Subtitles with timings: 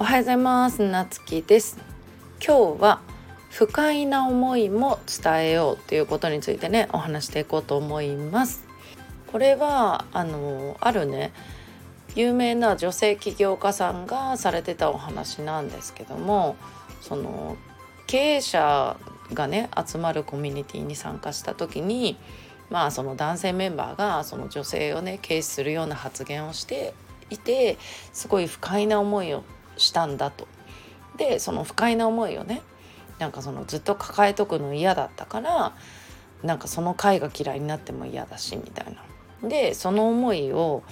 [0.00, 0.80] おはようございます。
[0.80, 1.76] なつきです。
[2.42, 3.02] 今日は
[3.50, 8.66] 不快な思いも伝えようということについてねお話していこうと思います。
[9.30, 11.34] これはあのあるね
[12.14, 16.56] 有名な女性起業家さんがされてたお話なんですけども
[17.02, 17.58] その
[18.06, 18.96] 経営者
[19.34, 22.16] がね集まるコミュニティに参加した時に
[22.70, 26.94] まあその男性メンバーがその女性をね軽視するような発言をして
[27.28, 27.76] いて
[28.14, 29.44] すごい不快な思いを
[29.76, 30.48] したんだと。
[31.16, 32.62] でその不快な思いをね
[33.18, 35.74] なんかそのずっと抱えとくの嫌だったから
[36.42, 38.94] なんかその回が嫌いになっても嫌だしみたい
[39.42, 39.48] な。
[39.48, 40.82] でその思いを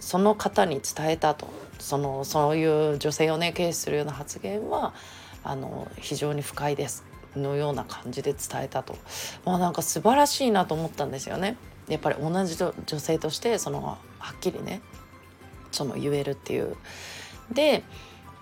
[0.00, 4.94] その方に伝えたとそのそういう女性をね軽視するような発言は
[5.42, 7.04] あの非常に不快です
[7.36, 8.96] のような感じで伝えたと、
[9.44, 11.56] まあ、なんか素晴らしいなと思ったんですよね。
[11.88, 13.98] やっぱり同じ女性としてそのは
[14.32, 14.80] っきりね
[15.70, 16.76] その言えるっていう。
[17.52, 17.82] で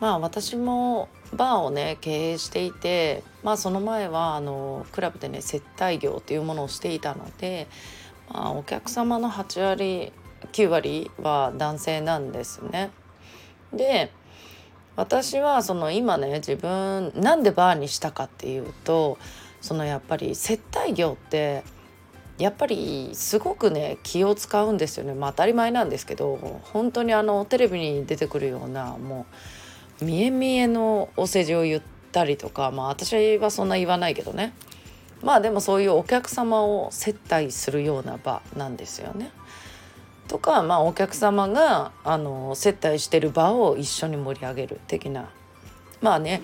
[0.00, 7.66] まあ私もバーをね経営していてまあその前はあのクラブでね接待業っていうものをしていたので、
[8.32, 10.12] まあ、お客様の8割
[10.52, 12.90] 9割は男性なんですね。
[13.72, 14.12] で
[14.96, 19.18] 私はその今ね自分なんでバーにしたかっていうと
[19.60, 21.64] そのやっぱり接待業って
[22.38, 25.14] やっぱりすごくね気を使うんですよね。
[25.14, 26.36] まあ当たり前なんですけど
[26.72, 29.26] 本当にあのテレビに出てくるようなも
[30.00, 34.52] う見え見えのお世辞を言ったりとかまあ私はそんな言わないけどね。
[35.22, 39.30] まあでもそういうお客様を接待するような場なんですよね。
[40.28, 45.30] とか、まあ、お客様があの接待してる場を一緒に盛り上げる的な。
[46.02, 46.42] まあね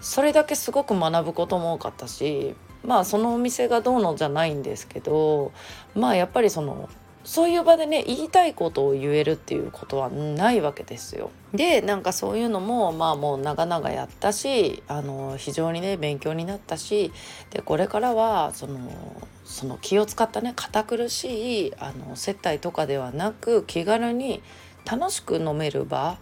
[0.00, 5.52] それだけすごく学ぶことも多かったしまあそのお店がどうのじゃないんですけど
[5.94, 6.88] まあやっぱりその
[7.22, 11.30] そういう場でね言いたいことを言えるっていうことはないわけですよ。
[11.52, 17.12] でなんかそういうのもまあもう長々やったしあの非常にね勉強になったし
[17.50, 18.78] でこれからはその
[19.44, 24.42] その気を使ったね堅苦しいあの接待とかではなく気軽に
[24.90, 26.18] 楽しく飲める場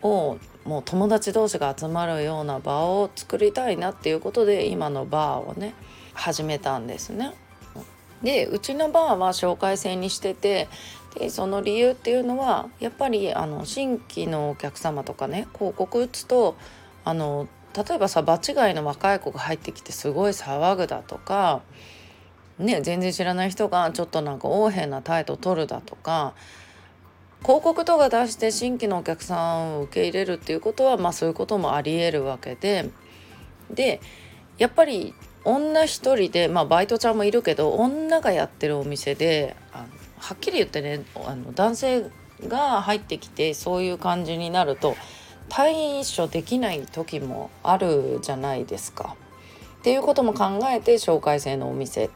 [0.00, 5.74] をもう友達同士が集まるような場を作りたいなっていうことで今のバーをね
[6.14, 7.32] 始めたんですね。
[8.22, 10.68] でうちのバーは紹介制にしてて
[11.18, 16.56] でその理由っていうのはやっぱりあの新規のお客様とかね広告打つと
[17.04, 21.62] あの例えばさ場違いの若い子が入ってきてすごい騒ぐだとか、
[22.58, 26.34] ね、全然知らない人がちょっとなんか横柄な態度を取るだとか
[27.42, 32.90] 広告とか出して新規のお客さんを受け入れるっていうことは、まあ、そういうこともありえるわけで
[33.70, 34.00] で
[34.58, 35.14] やっぱり
[35.44, 39.84] 女一人で、まあ、バイトちゃんもいるけど女がやってるお店であの
[40.18, 42.10] はっきり言ってねあの男性
[42.46, 44.94] が入ってきてそういう感じになると
[45.48, 49.16] 対処できない時もあるじゃないですか。
[49.80, 52.08] っていうことも考えて紹介制のお店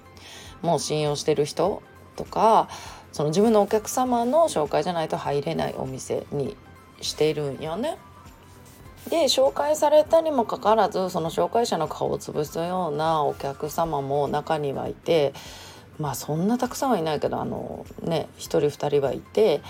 [0.62, 1.82] もう信用してる人
[2.14, 2.68] とか
[3.16, 6.54] その自分のお客様の紹介じゃないと入れないお店に
[7.00, 7.96] しているんよね。
[9.08, 15.32] で紹介されたにもかかわらずその紹介者の顔を潰すようなお客様も中にはいて
[15.98, 19.62] まあそんなたくさんはいないけどあのね1人2人はいて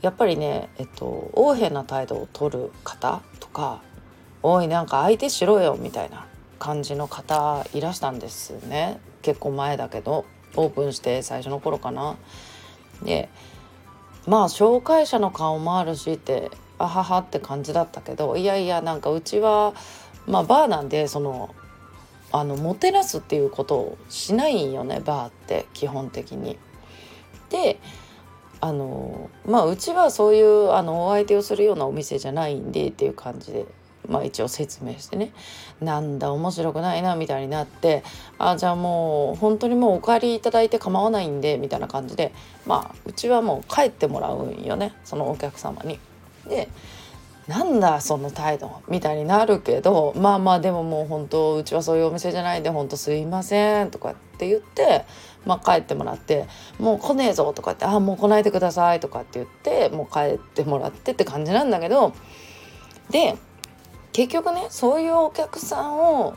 [0.00, 3.82] やっぱりねえっと横柄な態度を取る方とか
[4.42, 6.24] 「おいなんか相手しろよ」みたいな
[6.58, 10.24] 感じの方いらしたんですね結構前だけど
[10.56, 12.16] オープンして最初の頃かな。
[13.04, 13.28] で
[14.26, 19.74] まあ紹介者の顔もあるしってあははって感じだったけどいやいやなんかうちは
[20.26, 21.54] まあバーなんでその
[22.32, 26.58] あのもてなすっていうことをしないんよねバーって基本的に。
[27.50, 27.78] で
[28.60, 33.66] あのまあうちはそういうあのお相手をするようなお店じゃないんでっていう感じで
[34.08, 35.32] まあ一応説明してね
[35.80, 38.02] なんだ面白くないなみたいになって
[38.38, 42.32] あじゃあもう本当にもうお帰りいただいて構わないんでみたいな感じで
[42.66, 45.98] まあうちはもう帰ってもらうんよねそのお客様に。
[46.48, 46.68] で
[47.48, 55.04] なんだその態度みたいになるけどまあまあでももう本当うちはそういうお店じゃないんで本当すいませんとかって言って
[55.44, 56.46] まあ帰ってもらって
[56.78, 62.14] もう来ねえぞとかってああもう来ないでくださいとかって言ってもう帰ってもらってって感じなんだけど
[63.10, 63.36] で
[64.14, 66.36] 結局ねそういうお客さんを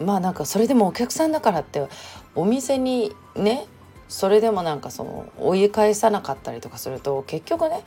[0.00, 1.86] まあなんかそれでもお客さんだからって
[2.34, 3.66] お店にね
[4.08, 7.82] それでもなんかその追い返さなかったりとかすると結局ね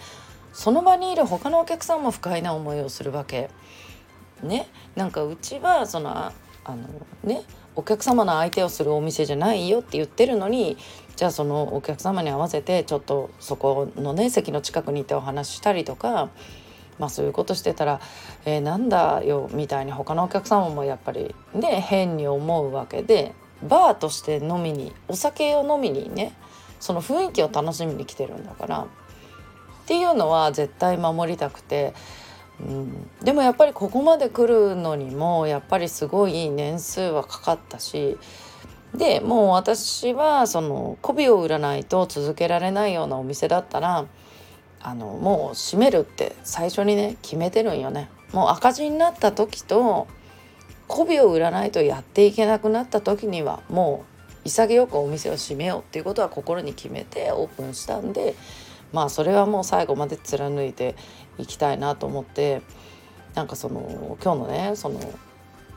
[0.54, 3.50] その場にいる他のお客さんも不快な思いをするわけ。
[4.44, 6.34] ね、なんかうちはそのあ
[6.68, 6.78] の
[7.24, 7.42] ね
[7.76, 10.78] お客様の相手をするお店じゃないよって言ってるのに
[11.16, 16.30] じゃあそのお客様に合わせてちょっとそこのね席の近くにいてお話ししたりとか
[17.00, 18.02] まあそういうことしてたら、
[18.46, 23.34] えー、なんだよみたいに他のお客様もやっぱりね変に思うわけで
[23.68, 26.34] バーとして飲みにお酒を飲みにね
[26.80, 28.88] その雰囲気を楽しみに来てるんだからっ
[29.86, 31.94] ていうのは絶対守りたくて、
[32.62, 38.18] うん、でもやっぱりここまで来るのにもやっぱりすごい年数はかかったし
[38.96, 44.06] でもう私はその媚びを売らないと続けられないようなお店だったら
[44.82, 48.10] あのもう閉めるって最初にね決めてるんよね。
[48.32, 50.08] もう赤字になった時と
[50.88, 54.06] 媚びを売らないとやっていけなくなった時にはも
[54.46, 58.36] う潔くお店を閉めようっていうことは心に決めてオープンしたんで
[58.94, 60.96] まあそれはもう最後まで貫いて
[61.38, 62.62] いきたいなと思って
[63.36, 65.00] なんかその今日のねその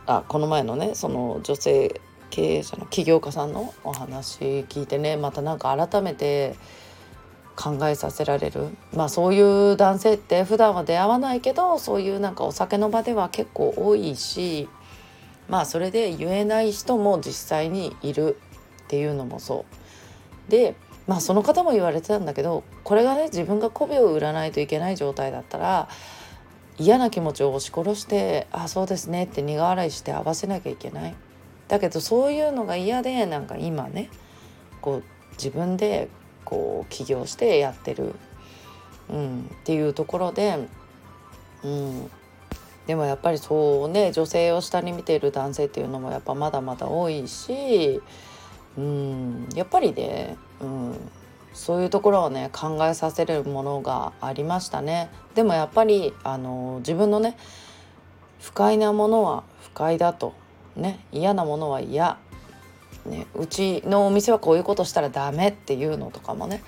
[0.06, 2.00] あこの前のねその女性
[2.31, 4.38] 経営者の起業家さんのお話
[4.69, 6.56] 聞いてねまたなんか改めて
[7.56, 9.40] 考えさせられるまあそうい
[9.72, 14.69] う男性って普段は出会わないけどそういうなんかお酒の場では結構多いし
[15.49, 18.38] まあそれで言えない人も実際にいる
[18.84, 19.64] っていうのもそ
[20.49, 20.75] うで
[21.06, 25.88] まあその方も言われてたんだけどこれがね自分が媚びを売らないといけない状態だったら
[26.78, 31.14] 嫌な気持ちを押し殺して「あそうですね」って苦笑いして合わせなきゃいけない。
[31.69, 34.10] だけどそういうのが嫌でなんか今ね
[34.82, 35.02] こう
[35.32, 36.08] 自分で
[36.44, 38.15] こう起業してやってる、
[39.11, 40.67] うん、っていうところで、
[41.65, 42.11] うん、
[42.87, 48.00] でもやっぱりそうね女性を下に見ている男性っていうのもやっぱまだまだ多いし、
[48.77, 50.97] うん、やっぱりね、うん、
[51.53, 55.11] そういうところをね考えさせるものがありましたね。
[55.35, 57.37] でもやっぱりあの自分のね
[58.41, 60.35] 不快なものは不快だと。
[60.75, 61.05] ね。
[61.12, 62.19] 嫌なものは嫌。
[63.06, 66.62] ね、うちのお店はこういうことしたらダメっていうのとかもね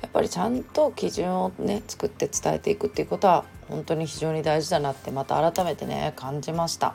[0.00, 6.94] やっぱりちゃんと基準をね作って伝えていくっていうことは本当に非常に大事だなってまた改めてね感じました。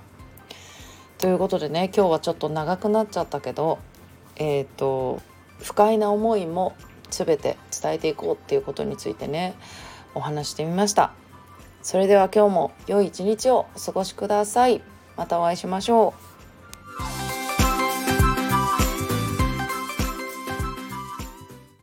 [1.17, 3.79] ということでね今日はちょっと長くなっちゃったけど
[4.35, 5.21] えっ、ー、と
[5.59, 6.73] 不快な思いも
[7.09, 9.55] 全て伝えていこうっていうことについてね
[10.13, 11.11] お話してみました。
[11.81, 14.81] それでは今日も良い一日をお過ごしください。
[15.17, 16.28] またお会いしましょう。